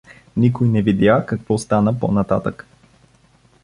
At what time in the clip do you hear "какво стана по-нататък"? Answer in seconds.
1.25-2.67